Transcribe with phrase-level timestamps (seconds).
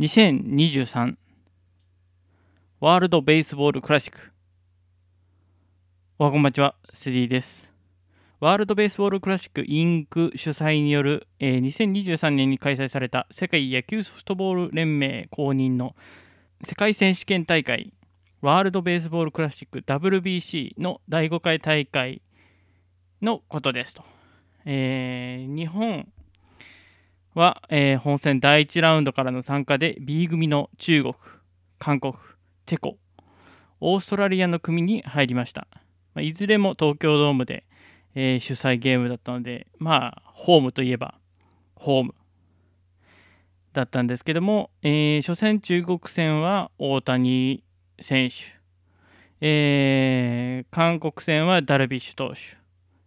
[0.00, 1.16] 2023
[2.78, 4.30] ワールドベースボールクラシック
[6.20, 7.74] おはこんばんちは、スディです。
[8.38, 15.96] ワールドベースボールクラシックインク主催による、えー、2023年に開催された世界野球ソフトボール連盟公認の
[16.62, 17.92] 世界選手権大会
[18.40, 22.22] ワールドベースボールクラシック WBC の第5回大会
[23.20, 24.04] のことですと。
[24.64, 26.06] えー、日本
[27.38, 31.14] は、えー、本戦第1ラウンドからの参加で B 組の中国、
[31.78, 32.14] 韓国、
[32.66, 32.98] チェコ、
[33.80, 35.68] オーストラリアの組に入りました。
[36.14, 37.64] まあ、いずれも東京ドームで、
[38.16, 41.14] えー、主催ゲームだったので、まあ、ホームといえば、
[41.76, 42.14] ホーム
[43.72, 47.62] だったんですけども、えー、初戦中国戦は大谷
[48.00, 48.34] 選手、
[49.40, 52.58] えー、韓国戦はダルビッシュ投手、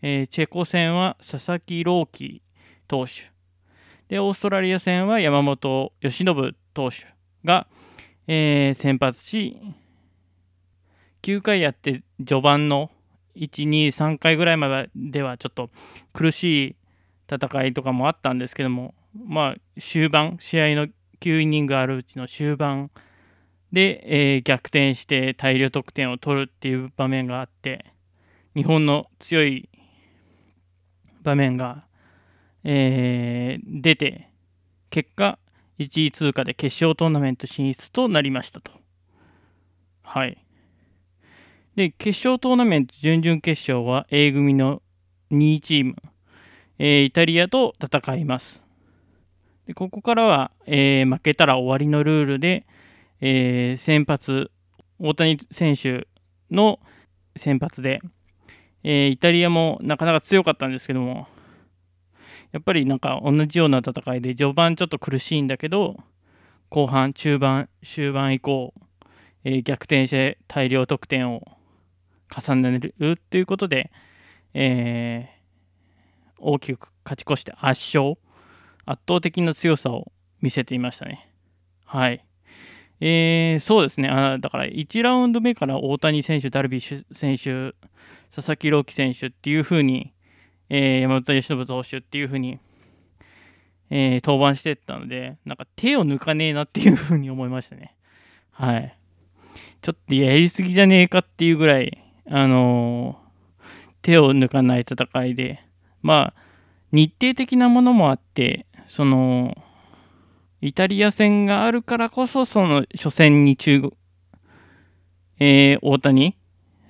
[0.00, 2.40] えー、チェコ戦は佐々木朗希
[2.88, 3.33] 投手、
[4.14, 6.98] で、オーストラリア戦は山本由伸投手
[7.44, 7.66] が、
[8.28, 9.60] えー、先発し、
[11.22, 12.92] 9回やって序盤の
[13.34, 15.68] 1、2、3回ぐらいまではちょっと
[16.12, 16.76] 苦しい
[17.28, 20.86] 戦いとかもあったんですけども、まあ、終盤、試合の
[21.18, 22.92] 9イニングあるうちの終盤
[23.72, 27.84] で、えー、逆転して大量得点を取るっていう場面があって、
[28.54, 29.68] 日本の強い
[31.24, 31.84] 場面が
[32.64, 34.30] えー、出て、
[34.90, 35.38] 結果、
[35.78, 38.72] 1位通過で決勝トーナメント進出となりましたと。
[40.02, 40.38] はい。
[41.76, 44.82] で、決勝トーナメント準々決勝は A 組の
[45.30, 45.96] 2位チーム、
[46.78, 48.62] えー、イタリアと戦います。
[49.66, 52.66] でここからは、えー、負けたら終わりのルールで、
[53.20, 54.50] えー、先発、
[54.98, 56.06] 大谷選手
[56.50, 56.78] の
[57.36, 58.00] 先発で、
[58.82, 61.26] えー、イタリアもなかなか強かったんですけども、
[62.54, 65.96] やっぱりなんか同じような戦いで序盤ちょっと苦しいんだけど
[66.68, 68.72] 後半中盤終盤以降、
[69.42, 71.42] えー、逆転して大量得点を
[72.30, 73.90] 重ねるということで、
[74.54, 78.18] えー、大きく勝ち越して圧勝
[78.86, 81.28] 圧倒的な強さを見せていましたね。
[81.84, 82.24] はい。
[83.00, 84.08] えー、そうですね。
[84.08, 87.74] あだから1ラウンド目から大谷選手ダルビッシュ選手
[88.32, 90.13] 佐々木朗希選手っていう風に
[90.68, 92.58] えー、山本由伸投手っていう風に、
[93.90, 97.94] えー、登板してったので、なんか手を抜かねえなっていう風に思いましたね。
[98.50, 98.96] はい。
[99.82, 103.64] ちょっとやりすぎじゃねえかっていうぐらい、あのー、
[104.02, 105.62] 手を抜かない戦いで、
[106.02, 106.42] まあ、
[106.92, 109.56] 日程的なものもあって、その、
[110.60, 113.92] イタリア戦があるからこそ、その初戦に中国、
[115.38, 116.36] えー、大谷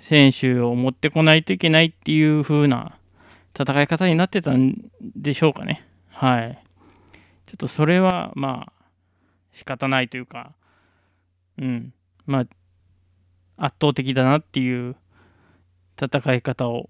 [0.00, 2.98] 選手を持ってこないといけないっていう風な
[3.58, 5.86] 戦い方になってたんでしょうかね。
[6.08, 6.62] はい。
[7.46, 8.72] ちょっとそれはまあ
[9.52, 10.52] 仕方ないというか、
[11.58, 11.92] うん、
[12.26, 12.46] まあ
[13.56, 14.96] 圧倒的だなっていう
[16.00, 16.88] 戦い方を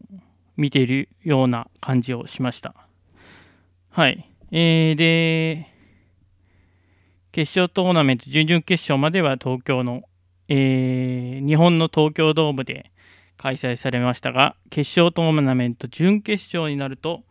[0.57, 2.75] 見ているような感じをしました。
[3.91, 4.29] はい。
[4.53, 5.69] えー、で、
[7.33, 10.03] 決勝トーナメント、準々決勝までは東京の、
[10.49, 12.92] えー、日本の東京ドームで
[13.43, 17.25] 開催されましたが、決勝トーナメント準決勝になると、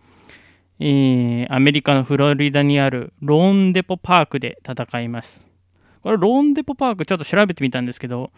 [0.77, 5.41] えー、アメリカのフロリダにあるローンデポパークで戦います。
[6.03, 8.31] これローンデポパークちょっと調べてみたんですけど、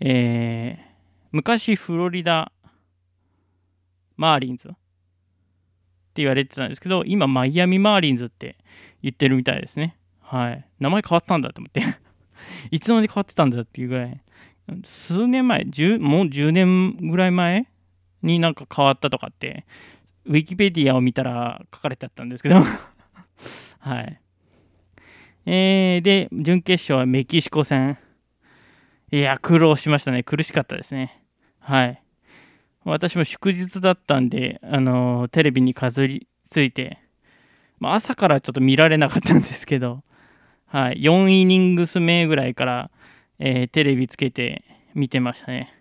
[0.00, 0.82] えー、
[1.30, 2.52] 昔フロリダ
[4.16, 4.78] マーリンズって
[6.22, 8.56] 言われてたんですけど、今マイアミマーリンズって
[9.02, 9.98] 言ってるみたいですね。
[10.22, 10.66] はい。
[10.78, 11.82] 名前変わったんだと思って
[12.72, 14.22] いつの間に変わってたんだっていうぐらい。
[14.84, 15.70] 数年前、もう
[16.26, 17.66] 10年ぐらい前
[18.22, 19.66] になんか変わったとかって、
[20.26, 22.56] ウィキペディアを見たら書かれてあったんですけど
[23.80, 24.20] はい。
[25.46, 27.98] えー、で、準決勝はメキシコ戦。
[29.10, 30.22] いや、苦労しましたね。
[30.22, 31.24] 苦しかったですね。
[31.58, 32.02] はい。
[32.84, 36.98] 私も祝日だったんで、あのー、テレビにかずりついて、
[37.78, 40.02] まあ、朝からちょっと見られなかったんですけど、
[40.66, 42.90] はい、4イニングス目ぐらいから、
[43.42, 44.62] えー、テレビつけて
[44.94, 45.74] 見てましたね。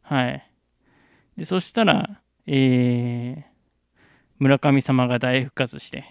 [0.00, 0.50] はい。
[1.36, 3.42] でそしたら、えー、
[4.38, 6.04] 村神様が大復活して、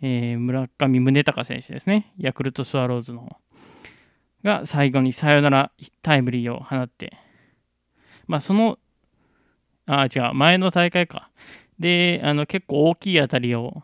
[0.00, 3.36] えー、村上宗隆選手ですね、ヤクルトスワローズの、
[4.42, 7.18] が最後にサヨナラタイムリーを放って、
[8.26, 8.78] まあ、その、
[9.84, 11.30] あ、違う、前の大会か。
[11.78, 13.82] で、あの結構大きい当たりを、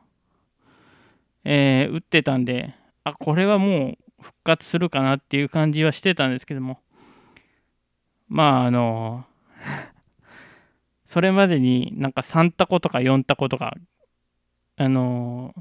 [1.45, 2.75] えー、打ってたんで、
[3.05, 6.81] あ、これはもう復活するかなっていう感じはしてたんですけども
[8.29, 9.25] まああの
[11.07, 13.75] それまでになんか3タコとか4タコとか
[14.77, 15.55] あの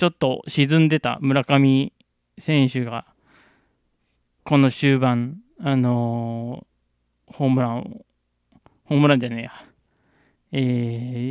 [0.00, 1.92] ちょっと沈んでた村上
[2.40, 3.04] 選手が、
[4.44, 6.66] この終盤、あの、
[7.26, 8.06] ホームランを、
[8.84, 9.52] ホームランじゃねえや、
[10.52, 10.58] え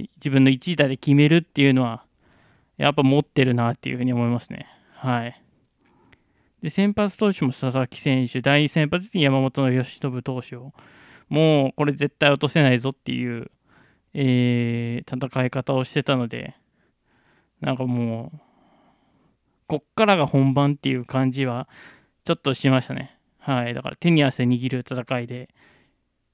[0.06, 2.06] ー、自分の1位打で決めるっていうのは、
[2.78, 4.68] やっぱ持ってるなっていうふうに思いますね。
[4.94, 5.42] はい。
[6.62, 10.74] で、先発投手も佐々木選手、第2先発に山本の由伸投手を、
[11.30, 13.52] もうこれ絶対落とせないぞっていう、
[14.14, 16.56] えー、戦い方をしてたので、
[17.62, 18.40] なんかもう、
[19.68, 21.70] こっからが本番っていう感じは
[22.24, 23.18] ちょっとしましたね。
[23.38, 23.74] はい。
[23.74, 25.50] だから手に汗握る戦いで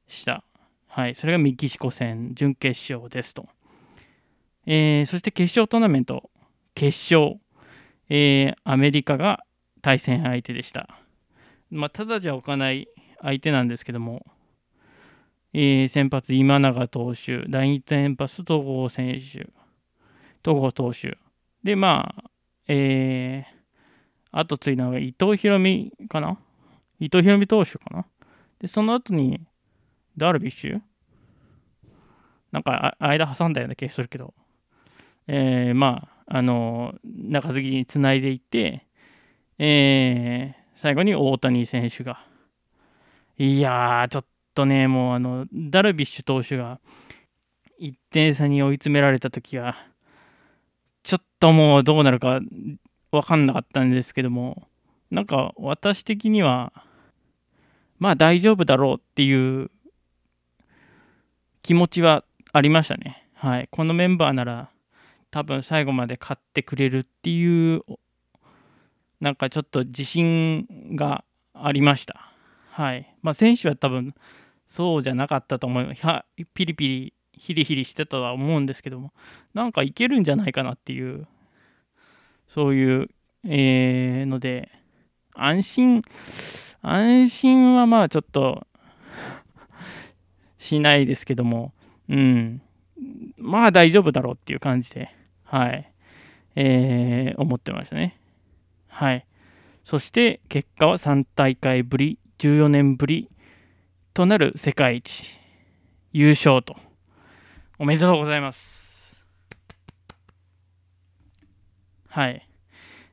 [0.07, 0.43] した。
[0.87, 1.15] はい。
[1.15, 3.49] それがメキシコ戦準決勝ですと。
[4.65, 6.29] えー、そして決勝トーナメント、
[6.73, 7.39] 決勝、
[8.09, 9.43] えー、アメリカが
[9.85, 10.89] 対戦相手でした。
[11.69, 12.87] まあ、ただじゃ置かない
[13.21, 14.25] 相手なんですけども、
[15.53, 19.47] えー、先発今永投手、第2先発戸郷選手、
[20.41, 21.19] 戸郷投手。
[21.63, 22.23] で、まあ、
[22.67, 23.55] えー、
[24.31, 26.39] あとついたのが伊藤博美かな？
[26.99, 28.07] 伊藤博美投手かな？
[28.57, 29.39] で、その後に、
[30.17, 30.81] ダルビッシュ？
[32.51, 34.33] なんか間挟んだような気がするけど、
[35.27, 38.84] えー、まあ、あの中継ぎにつないでいって、
[39.57, 42.23] えー、最後に大谷選手が、
[43.37, 46.79] いやー、ちょっとね、もうあの、ダルビッシュ投手が
[47.81, 49.75] 1点差に追い詰められた時は、
[51.03, 52.39] ちょっともうどうなるか
[53.11, 54.67] 分かんなかったんですけども、
[55.11, 56.73] なんか私的には、
[57.99, 59.71] まあ大丈夫だろうっていう
[61.61, 63.27] 気持ちはありましたね。
[63.33, 63.67] はい。
[63.71, 64.69] このメンバーなら
[65.31, 67.81] 多分最後まで勝ってくれるっていう、
[69.19, 71.23] なんかちょっと自信が
[71.53, 72.31] ありました。
[72.71, 73.15] はい。
[73.21, 74.13] まあ選手は多分
[74.67, 76.01] そうじゃなかったと思います。
[76.53, 79.13] ピリピリヒリヒリしてたとは思うんですけども、
[79.53, 81.27] なんかいけるんじゃないかなっていう、
[82.47, 83.09] そういう、
[83.45, 84.71] えー、ので、
[85.33, 86.01] 安心、
[86.81, 88.65] 安心はまあちょっと
[90.57, 91.73] しないですけども、
[92.09, 92.61] うん、
[93.37, 95.13] まあ大丈夫だろうっていう感じで、
[95.43, 95.91] はい、
[96.55, 98.17] えー、思ってましたね。
[98.95, 99.27] はい。
[99.83, 103.29] そして結果は3大会ぶり、14年ぶり
[104.13, 105.37] となる世界一
[106.13, 106.77] 優勝と
[107.77, 109.25] おめでとうございます。
[112.07, 112.47] はい。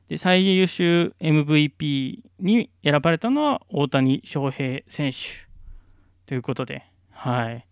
[0.07, 5.17] で、最優秀 MVP に選ばれたのは大谷翔平選手
[6.25, 7.65] ということで、はい。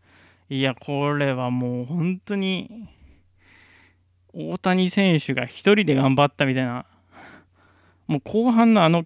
[0.49, 2.89] いや、これはもう本当に
[4.33, 6.85] 大谷選手が一人で頑張ったみたいな、
[8.11, 9.05] もう後半のあの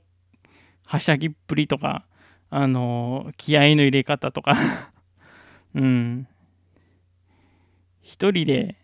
[0.84, 2.06] はしゃぎっぷりとか、
[2.50, 4.56] あの気合の入れ方とか。
[5.76, 6.28] うん、
[8.02, 8.78] 一人で、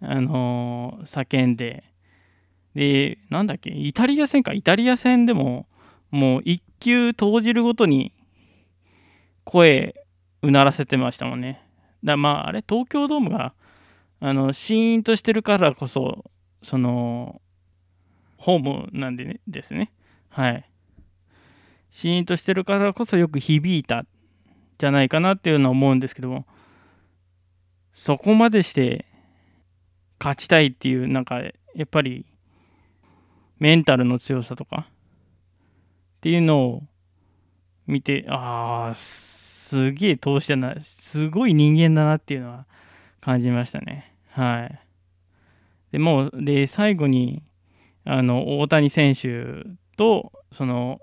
[0.00, 1.84] あの、叫んで、
[2.74, 5.66] で、なんだっけ、イタリア戦か、イタリア戦でも、
[6.10, 8.12] もう一球投じるごとに
[9.44, 9.94] 声
[10.42, 11.62] うならせてましたもんね。
[12.02, 13.54] だまあ、あれ、東京ドームが、
[14.18, 16.24] あの、シーンとしてるからこそ、
[16.62, 17.40] その、
[18.38, 19.92] ホームなんでね、ですね。
[20.30, 20.64] はい。
[21.90, 24.04] シーンとしてるからこそよく響いた
[24.78, 26.46] じゃないかなっていうのは思うんですけども、
[27.92, 29.06] そこまでして
[30.20, 31.52] 勝ちたいっていうなんかや
[31.82, 32.26] っぱり
[33.58, 36.82] メンタルの強さとかっていうのを
[37.86, 42.66] 見てああすげえ闘志だなすごい人間だなっていうのは
[43.20, 44.80] 感じましたねはい
[45.92, 47.42] でもうで最後に
[48.10, 49.64] あの大谷選手
[49.96, 51.00] とその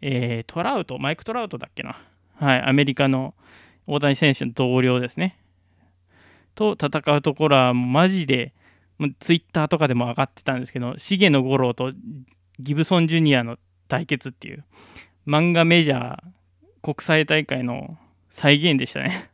[0.00, 2.00] えー、トラウトマイク・トラウトだっけな。
[2.36, 3.34] はいアメリカの
[3.86, 5.38] 大谷選手の同僚ですね。
[6.54, 8.52] と戦うところはマジで
[9.20, 11.92] ツイッターとかでも上がってたんですけど重野五郎と
[12.58, 13.56] ギブソン・ジュニアの
[13.86, 14.64] 対決っていう
[15.26, 16.18] 漫画メジャー
[16.82, 17.96] 国際大会の
[18.30, 19.30] 再現でしたね。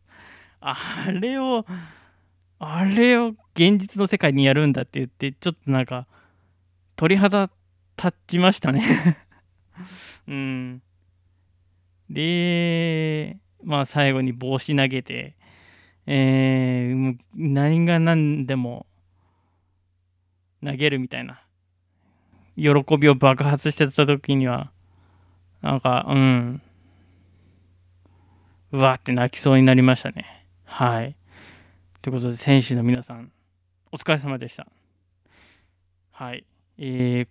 [0.60, 0.76] あ
[1.12, 1.64] れを
[2.58, 6.06] あれを現実の世界にやるんだって言ってちょっとなんか
[6.96, 7.50] 鳥肌
[7.96, 8.82] 立ちましたね。
[10.28, 10.82] うん。
[12.08, 15.34] でまあ最後に帽子投げて
[16.06, 18.86] えー、何が何でも
[20.64, 21.42] 投げるみたいな。
[22.56, 24.70] 喜びを爆発してた時には
[25.60, 26.62] なんかうん。
[28.72, 30.46] うわって泣きそうになりましたね。
[30.64, 31.16] はい。
[32.06, 33.32] ということで選手の皆さん
[33.90, 34.68] お疲れ様でした。
[36.12, 36.46] はい。
[36.78, 37.28] えー、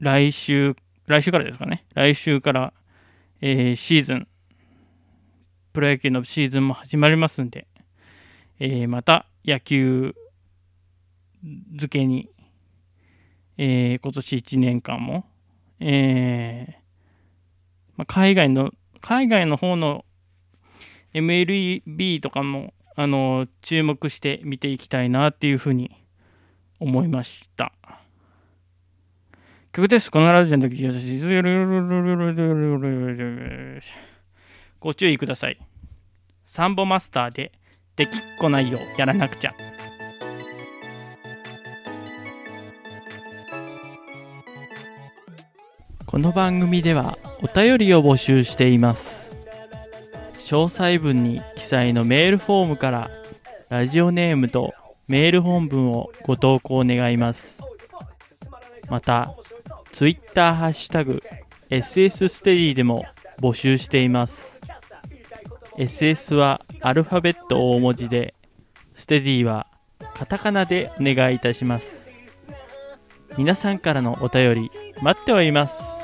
[0.00, 0.74] 来週
[1.06, 1.86] 来週からですかね。
[1.94, 2.72] 来週から、
[3.40, 4.28] えー、シーズン
[5.72, 7.68] プロ野球のシーズンも始まりますんで
[8.58, 10.16] えー、また野球
[11.44, 12.28] 漬けに、
[13.58, 15.24] えー、今年1年間も
[15.78, 16.74] えー
[17.96, 20.04] まあ、海外の、海外の方の
[21.14, 26.02] MLB とかも、あの、注目して見ていきたいなっていうふうに
[26.80, 27.72] 思いました。
[29.72, 30.10] 曲です。
[30.10, 30.82] このラジオの時、
[34.80, 35.58] ご注意ください。
[36.46, 37.52] サンボマスターで、
[37.96, 39.54] できっこないよ、やらなくちゃ。
[46.06, 49.25] この番組ではお便りを募集しています
[50.46, 53.10] 詳細文に記載のメールフォームから
[53.68, 54.74] ラジオネームと
[55.08, 57.60] メール本文をご投稿願います。
[58.88, 59.34] また
[59.90, 61.20] ツイッターハッシュタグ
[61.70, 63.06] SS ステディでも
[63.40, 64.60] 募集しています。
[65.78, 68.32] SS はアルファベット大文字で
[68.94, 69.66] ステディは
[70.14, 72.14] カタカナでお願いいたします。
[73.36, 74.70] 皆さんからのお便り
[75.02, 75.95] 待っております。